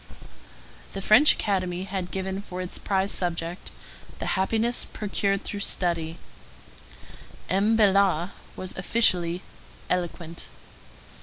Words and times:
The 0.93 1.01
French 1.03 1.33
Academy 1.33 1.83
had 1.83 2.09
given 2.09 2.41
for 2.41 2.59
its 2.59 2.79
prize 2.79 3.11
subject, 3.11 3.69
The 4.17 4.33
Happiness 4.35 4.83
procured 4.83 5.43
through 5.43 5.59
Study. 5.59 6.17
M. 7.51 7.77
Bellart 7.77 8.31
was 8.55 8.75
officially 8.75 9.43
eloquent. 9.91 10.47